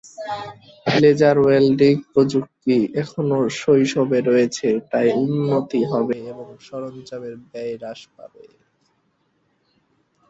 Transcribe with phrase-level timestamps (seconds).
[0.95, 8.43] Laser welding প্রযুক্তি এখনও শৈশবে রয়েছে তাই উন্নতি হবে এবং সরঞ্জামের ব্যয় হ্রাস পাবে।